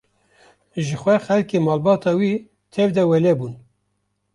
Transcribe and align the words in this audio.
Ji 0.85 0.95
xwe 1.01 1.15
xelkê 1.25 1.57
malbata 1.65 2.11
wî 2.19 2.33
tev 2.73 2.89
de 2.95 3.03
welê 3.09 3.33
bûn. 3.39 3.53